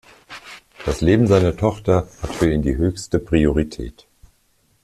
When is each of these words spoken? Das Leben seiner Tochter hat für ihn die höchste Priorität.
Das 0.83 1.01
Leben 1.01 1.27
seiner 1.27 1.55
Tochter 1.55 2.07
hat 2.23 2.33
für 2.33 2.51
ihn 2.51 2.63
die 2.63 2.75
höchste 2.75 3.19
Priorität. 3.19 4.07